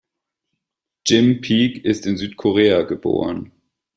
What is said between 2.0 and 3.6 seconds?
in Südkorea geboren.